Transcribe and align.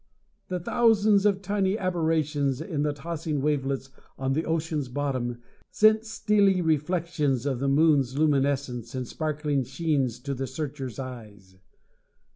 The 0.47 0.59
thousands 0.59 1.27
of 1.27 1.43
tiny 1.43 1.77
aberrations 1.77 2.59
in 2.59 2.81
the 2.81 2.91
tossing 2.91 3.39
wavelets 3.39 3.91
on 4.17 4.33
the 4.33 4.45
ocean's 4.45 4.87
bottom 4.87 5.37
sent 5.69 6.05
steely 6.05 6.59
reflection 6.59 7.33
of 7.45 7.59
the 7.59 7.69
moon's 7.69 8.17
luminescence 8.17 8.95
in 8.95 9.05
sparkling 9.05 9.63
sheens 9.63 10.17
to 10.21 10.33
the 10.33 10.47
Searcher's 10.47 10.97
eyes. 10.97 11.57